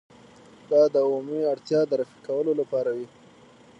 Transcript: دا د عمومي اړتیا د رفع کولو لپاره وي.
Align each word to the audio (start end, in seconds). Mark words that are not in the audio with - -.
دا 0.69 0.81
د 0.93 0.95
عمومي 1.05 1.39
اړتیا 1.51 1.81
د 1.87 1.91
رفع 1.99 2.17
کولو 2.27 2.51
لپاره 2.61 2.89
وي. 2.97 3.07